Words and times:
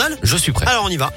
journal 0.00 0.18
Je 0.22 0.36
suis 0.36 0.52
prêt. 0.52 0.66
Alors 0.66 0.84
on 0.84 0.88
y 0.88 0.96
va. 0.96 1.12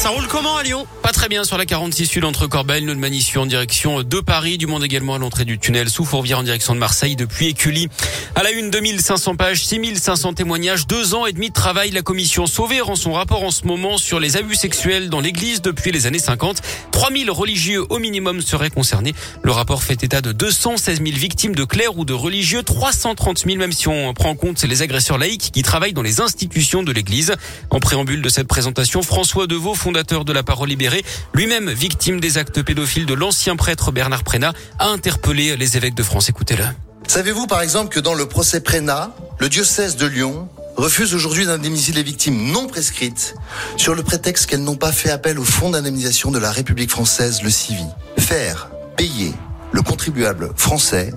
Ça 0.00 0.08
roule 0.08 0.26
comment 0.28 0.56
à 0.56 0.62
Lyon? 0.62 0.86
Pas 1.02 1.12
très 1.12 1.28
bien 1.28 1.44
sur 1.44 1.58
la 1.58 1.66
46 1.66 2.06
Sud 2.06 2.24
entre 2.24 2.46
Corbeil, 2.46 2.82
le 2.82 2.94
Manissue 2.94 3.36
en 3.36 3.44
direction 3.44 4.02
de 4.02 4.20
Paris, 4.20 4.56
du 4.56 4.66
monde 4.66 4.82
également 4.82 5.16
à 5.16 5.18
l'entrée 5.18 5.44
du 5.44 5.58
tunnel 5.58 5.90
sous 5.90 6.06
Fourvière 6.06 6.38
en 6.38 6.42
direction 6.42 6.74
de 6.74 6.78
Marseille 6.78 7.16
depuis 7.16 7.48
Écully. 7.48 7.88
À 8.34 8.42
la 8.42 8.50
une, 8.50 8.70
2500 8.70 9.36
pages, 9.36 9.62
6500 9.62 10.32
témoignages, 10.32 10.86
deux 10.86 11.14
ans 11.14 11.26
et 11.26 11.34
demi 11.34 11.50
de 11.50 11.52
travail. 11.52 11.90
La 11.90 12.00
commission 12.00 12.46
Sauvé 12.46 12.80
rend 12.80 12.96
son 12.96 13.12
rapport 13.12 13.42
en 13.42 13.50
ce 13.50 13.66
moment 13.66 13.98
sur 13.98 14.20
les 14.20 14.38
abus 14.38 14.54
sexuels 14.54 15.10
dans 15.10 15.20
l'église 15.20 15.60
depuis 15.60 15.92
les 15.92 16.06
années 16.06 16.18
50. 16.18 16.62
3000 16.92 17.30
religieux 17.30 17.84
au 17.90 17.98
minimum 17.98 18.40
seraient 18.40 18.70
concernés. 18.70 19.14
Le 19.42 19.50
rapport 19.52 19.82
fait 19.82 20.02
état 20.02 20.22
de 20.22 20.32
216 20.32 21.02
000 21.04 21.10
victimes 21.18 21.54
de 21.54 21.64
clercs 21.64 21.98
ou 21.98 22.06
de 22.06 22.14
religieux, 22.14 22.62
330 22.62 23.40
000 23.40 23.58
même 23.58 23.72
si 23.72 23.88
on 23.88 24.14
prend 24.14 24.30
en 24.30 24.34
compte 24.34 24.62
les 24.62 24.80
agresseurs 24.80 25.18
laïcs 25.18 25.50
qui 25.52 25.60
travaillent 25.62 25.92
dans 25.92 26.00
les 26.00 26.22
institutions 26.22 26.82
de 26.82 26.92
l'église. 26.92 27.34
En 27.68 27.80
préambule 27.80 28.22
de 28.22 28.28
cette 28.30 28.48
présentation, 28.48 29.02
François 29.02 29.46
Deveau, 29.46 29.74
fondateur 29.90 30.24
de 30.24 30.32
la 30.32 30.44
Parole 30.44 30.68
libérée, 30.68 31.04
lui-même 31.34 31.68
victime 31.68 32.20
des 32.20 32.38
actes 32.38 32.62
pédophiles 32.62 33.06
de 33.06 33.14
l'ancien 33.14 33.56
prêtre 33.56 33.90
Bernard 33.90 34.22
Prénat, 34.22 34.52
a 34.78 34.86
interpellé 34.86 35.56
les 35.56 35.76
évêques 35.76 35.96
de 35.96 36.04
France. 36.04 36.28
Écoutez-le. 36.28 36.62
Savez-vous 37.08 37.48
par 37.48 37.60
exemple 37.60 37.88
que 37.88 37.98
dans 37.98 38.14
le 38.14 38.26
procès 38.26 38.60
Prénat, 38.60 39.10
le 39.40 39.48
diocèse 39.48 39.96
de 39.96 40.06
Lyon 40.06 40.48
refuse 40.76 41.12
aujourd'hui 41.12 41.44
d'indemniser 41.44 41.92
les 41.92 42.04
victimes 42.04 42.52
non 42.52 42.68
prescrites 42.68 43.34
sur 43.76 43.96
le 43.96 44.04
prétexte 44.04 44.46
qu'elles 44.46 44.62
n'ont 44.62 44.76
pas 44.76 44.92
fait 44.92 45.10
appel 45.10 45.40
au 45.40 45.44
fonds 45.44 45.70
d'indemnisation 45.70 46.30
de 46.30 46.38
la 46.38 46.52
République 46.52 46.90
française, 46.92 47.42
le 47.42 47.50
CIVI. 47.50 47.86
Faire 48.16 48.70
payer 48.96 49.34
le 49.72 49.82
contribuable 49.82 50.52
français 50.54 51.12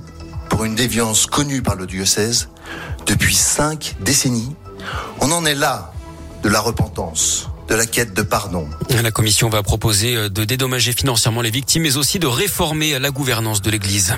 pour 0.50 0.66
une 0.66 0.74
déviance 0.74 1.28
connue 1.28 1.62
par 1.62 1.76
le 1.76 1.86
diocèse 1.86 2.50
depuis 3.06 3.36
cinq 3.36 3.96
décennies. 4.00 4.56
On 5.22 5.32
en 5.32 5.46
est 5.46 5.54
là 5.54 5.94
de 6.42 6.50
la 6.50 6.60
repentance 6.60 7.53
de 7.68 7.76
la 7.76 7.86
quête 7.86 8.14
de 8.14 8.22
pardon. 8.22 8.68
La 9.02 9.12
commission 9.12 9.50
va 9.50 9.64
proposer 9.64 10.30
de 10.30 10.44
dédommager 10.44 10.94
financièrement 10.94 11.42
les 11.42 11.52
victimes, 11.52 11.84
mais 11.84 11.98
aussi 11.98 12.20
de 12.20 12.28
réformer 12.28 13.00
la 13.00 13.12
gouvernance 13.12 13.62
de 13.62 13.70
l'Église. 13.72 14.16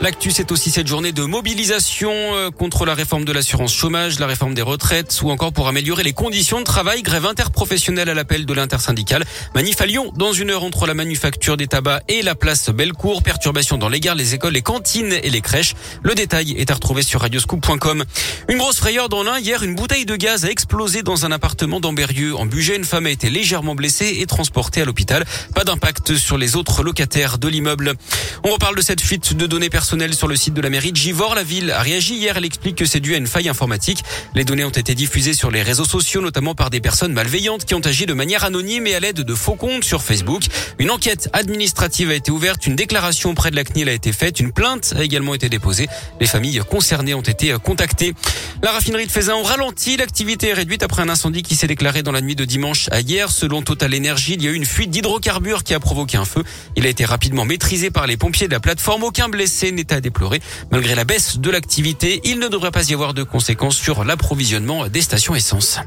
L'actu, 0.00 0.30
c'est 0.30 0.52
aussi 0.52 0.70
cette 0.70 0.86
journée 0.86 1.10
de 1.10 1.24
mobilisation 1.24 2.12
euh, 2.12 2.50
contre 2.52 2.86
la 2.86 2.94
réforme 2.94 3.24
de 3.24 3.32
l'assurance 3.32 3.74
chômage, 3.74 4.20
la 4.20 4.28
réforme 4.28 4.54
des 4.54 4.62
retraites 4.62 5.18
ou 5.24 5.30
encore 5.32 5.52
pour 5.52 5.66
améliorer 5.66 6.04
les 6.04 6.12
conditions 6.12 6.60
de 6.60 6.64
travail. 6.64 7.02
Grève 7.02 7.26
interprofessionnelle 7.26 8.08
à 8.08 8.14
l'appel 8.14 8.46
de 8.46 8.54
l'intersyndicale. 8.54 9.24
Manif 9.56 9.80
à 9.80 9.86
Lyon, 9.86 10.12
dans 10.14 10.32
une 10.32 10.50
heure 10.50 10.62
entre 10.62 10.86
la 10.86 10.94
manufacture 10.94 11.56
des 11.56 11.66
tabacs 11.66 12.04
et 12.06 12.22
la 12.22 12.36
place 12.36 12.70
Bellecour. 12.70 13.24
Perturbation 13.24 13.76
dans 13.76 13.88
les 13.88 13.98
gares, 13.98 14.14
les 14.14 14.34
écoles, 14.34 14.52
les 14.52 14.62
cantines 14.62 15.14
et 15.20 15.30
les 15.30 15.40
crèches. 15.40 15.74
Le 16.04 16.14
détail 16.14 16.52
est 16.52 16.70
à 16.70 16.74
retrouver 16.74 17.02
sur 17.02 17.22
radioscoop.com. 17.22 18.04
Une 18.48 18.58
grosse 18.58 18.76
frayeur 18.76 19.08
dans 19.08 19.24
l'un. 19.24 19.40
Hier, 19.40 19.64
une 19.64 19.74
bouteille 19.74 20.06
de 20.06 20.14
gaz 20.14 20.44
a 20.44 20.50
explosé 20.50 21.02
dans 21.02 21.26
un 21.26 21.32
appartement 21.32 21.80
d'Amberieux. 21.80 22.36
En 22.36 22.46
Bugey, 22.46 22.76
une 22.76 22.84
femme 22.84 23.06
a 23.06 23.10
été 23.10 23.30
légèrement 23.30 23.74
blessée 23.74 24.18
et 24.20 24.26
transportée 24.26 24.80
à 24.80 24.84
l'hôpital. 24.84 25.24
Pas 25.56 25.64
d'impact 25.64 26.14
sur 26.14 26.38
les 26.38 26.54
autres 26.54 26.84
locataires 26.84 27.38
de 27.38 27.48
l'immeuble. 27.48 27.94
On 28.44 28.52
reparle 28.52 28.76
de 28.76 28.80
cette 28.80 29.00
fuite 29.00 29.34
de 29.34 29.46
données 29.48 29.70
personnelles 29.70 29.87
sur 30.12 30.28
le 30.28 30.36
site 30.36 30.52
de 30.52 30.60
la 30.60 30.68
mairie 30.68 30.92
de 30.92 30.96
Givor. 30.96 31.34
La 31.34 31.42
ville 31.42 31.70
a 31.70 31.80
réagi 31.80 32.14
hier. 32.14 32.36
Elle 32.36 32.44
explique 32.44 32.76
que 32.76 32.84
c'est 32.84 33.00
dû 33.00 33.14
à 33.14 33.16
une 33.16 33.26
faille 33.26 33.48
informatique. 33.48 34.04
Les 34.34 34.44
données 34.44 34.64
ont 34.64 34.68
été 34.70 34.94
diffusées 34.94 35.32
sur 35.32 35.50
les 35.50 35.62
réseaux 35.62 35.86
sociaux, 35.86 36.20
notamment 36.20 36.54
par 36.54 36.68
des 36.68 36.80
personnes 36.80 37.14
malveillantes 37.14 37.64
qui 37.64 37.74
ont 37.74 37.80
agi 37.80 38.04
de 38.04 38.12
manière 38.12 38.44
anonyme 38.44 38.86
et 38.86 38.94
à 38.94 39.00
l'aide 39.00 39.22
de 39.22 39.34
faux 39.34 39.54
comptes 39.54 39.84
sur 39.84 40.02
Facebook. 40.02 40.42
Une 40.78 40.90
enquête 40.90 41.30
administrative 41.32 42.10
a 42.10 42.14
été 42.14 42.30
ouverte. 42.30 42.66
Une 42.66 42.76
déclaration 42.76 43.30
auprès 43.30 43.50
de 43.50 43.56
la 43.56 43.64
CNIL 43.64 43.88
a 43.88 43.92
été 43.92 44.12
faite. 44.12 44.40
Une 44.40 44.52
plainte 44.52 44.92
a 44.94 45.02
également 45.02 45.32
été 45.32 45.48
déposée. 45.48 45.88
Les 46.20 46.26
familles 46.26 46.60
concernées 46.68 47.14
ont 47.14 47.22
été 47.22 47.56
contactées. 47.64 48.12
La 48.62 48.72
raffinerie 48.72 49.06
de 49.06 49.12
Faisin 49.12 49.36
ont 49.36 49.42
ralenti. 49.42 49.96
L'activité 49.96 50.48
est 50.48 50.54
réduite 50.54 50.82
après 50.82 51.00
un 51.00 51.08
incendie 51.08 51.42
qui 51.42 51.56
s'est 51.56 51.66
déclaré 51.66 52.02
dans 52.02 52.12
la 52.12 52.20
nuit 52.20 52.36
de 52.36 52.44
dimanche 52.44 52.88
à 52.90 53.00
hier. 53.00 53.30
Selon 53.30 53.62
Total 53.62 53.94
Energy, 53.94 54.34
il 54.34 54.44
y 54.44 54.48
a 54.48 54.50
eu 54.50 54.54
une 54.54 54.66
fuite 54.66 54.90
d'hydrocarbures 54.90 55.64
qui 55.64 55.72
a 55.72 55.80
provoqué 55.80 56.18
un 56.18 56.26
feu. 56.26 56.44
Il 56.76 56.84
a 56.84 56.90
été 56.90 57.06
rapidement 57.06 57.46
maîtrisé 57.46 57.90
par 57.90 58.06
les 58.06 58.18
pompiers 58.18 58.48
de 58.48 58.52
la 58.52 58.60
plateforme. 58.60 59.02
Aucun 59.04 59.30
blessé 59.30 59.72
à. 59.84 60.40
Malgré 60.70 60.94
la 60.94 61.04
baisse 61.04 61.38
de 61.38 61.50
l'activité, 61.50 62.20
il 62.24 62.38
ne 62.38 62.48
devrait 62.48 62.70
pas 62.70 62.88
y 62.88 62.94
avoir 62.94 63.14
de 63.14 63.22
conséquences 63.22 63.76
sur 63.76 64.04
l'approvisionnement 64.04 64.88
des 64.88 65.02
stations 65.02 65.34
essence. 65.34 65.80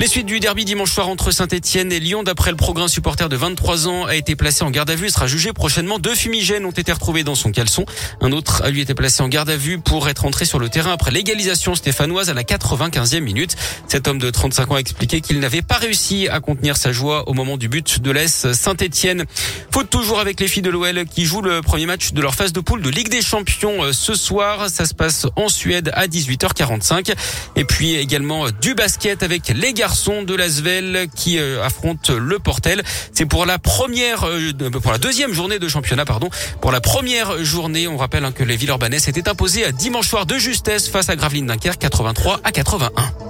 Les 0.00 0.06
suites 0.06 0.26
du 0.26 0.38
derby 0.38 0.64
dimanche 0.64 0.92
soir 0.92 1.08
entre 1.08 1.32
Saint-Etienne 1.32 1.90
et 1.90 1.98
Lyon, 1.98 2.22
d'après 2.22 2.52
le 2.52 2.56
programme 2.56 2.86
supporter 2.86 3.28
de 3.28 3.34
23 3.34 3.88
ans, 3.88 4.04
a 4.04 4.14
été 4.14 4.36
placé 4.36 4.62
en 4.62 4.70
garde 4.70 4.88
à 4.90 4.94
vue, 4.94 5.10
sera 5.10 5.26
jugé 5.26 5.52
prochainement. 5.52 5.98
Deux 5.98 6.14
fumigènes 6.14 6.64
ont 6.64 6.70
été 6.70 6.92
retrouvés 6.92 7.24
dans 7.24 7.34
son 7.34 7.50
caleçon. 7.50 7.84
Un 8.20 8.30
autre 8.30 8.62
a 8.62 8.70
lui 8.70 8.80
été 8.80 8.94
placé 8.94 9.24
en 9.24 9.28
garde 9.28 9.50
à 9.50 9.56
vue 9.56 9.80
pour 9.80 10.08
être 10.08 10.24
entré 10.24 10.44
sur 10.44 10.60
le 10.60 10.68
terrain 10.68 10.92
après 10.92 11.10
l'égalisation 11.10 11.74
stéphanoise 11.74 12.30
à 12.30 12.34
la 12.34 12.44
95e 12.44 13.18
minute. 13.18 13.56
Cet 13.88 14.06
homme 14.06 14.20
de 14.20 14.30
35 14.30 14.70
ans 14.70 14.76
a 14.76 14.78
expliqué 14.78 15.20
qu'il 15.20 15.40
n'avait 15.40 15.62
pas 15.62 15.78
réussi 15.78 16.28
à 16.28 16.38
contenir 16.38 16.76
sa 16.76 16.92
joie 16.92 17.28
au 17.28 17.34
moment 17.34 17.56
du 17.56 17.68
but 17.68 18.00
de 18.00 18.12
l'Est 18.12 18.52
Saint-Etienne. 18.52 19.24
Faute 19.72 19.90
toujours 19.90 20.20
avec 20.20 20.38
les 20.38 20.46
filles 20.46 20.62
de 20.62 20.70
l'OL 20.70 21.06
qui 21.06 21.24
jouent 21.24 21.42
le 21.42 21.60
premier 21.60 21.86
match 21.86 22.12
de 22.12 22.22
leur 22.22 22.36
phase 22.36 22.52
de 22.52 22.60
poule 22.60 22.82
de 22.82 22.90
Ligue 22.90 23.08
des 23.08 23.22
Champions 23.22 23.82
euh, 23.82 23.92
ce 23.92 24.14
soir. 24.14 24.70
Ça 24.70 24.86
se 24.86 24.94
passe 24.94 25.26
en 25.34 25.48
Suède 25.48 25.90
à 25.94 26.06
18h45. 26.06 27.14
Et 27.56 27.64
puis 27.64 27.96
également 27.96 28.46
du 28.60 28.76
basket 28.76 29.24
avec 29.24 29.48
les 29.48 29.72
gars 29.72 29.87
garçons 29.88 30.22
de 30.22 30.34
l'Asvel 30.34 31.08
qui 31.14 31.38
euh, 31.38 31.64
affrontent 31.64 32.12
le 32.12 32.38
Portel. 32.38 32.82
C'est 33.14 33.24
pour 33.24 33.46
la 33.46 33.58
première, 33.58 34.26
euh, 34.26 34.52
pour 34.82 34.92
la 34.92 34.98
deuxième 34.98 35.32
journée 35.32 35.58
de 35.58 35.66
championnat, 35.66 36.04
pardon. 36.04 36.28
Pour 36.60 36.72
la 36.72 36.82
première 36.82 37.42
journée, 37.42 37.88
on 37.88 37.96
rappelle 37.96 38.26
hein, 38.26 38.32
que 38.32 38.44
les 38.44 38.56
Villeurbanais 38.56 38.98
s'étaient 38.98 39.30
imposés 39.30 39.64
à 39.64 39.72
dimanche 39.72 40.06
soir 40.06 40.26
de 40.26 40.36
justesse 40.36 40.90
face 40.90 41.08
à 41.08 41.16
Gravelines 41.16 41.46
Dunkerque 41.46 41.78
83 41.78 42.40
à 42.44 42.52
81. 42.52 43.27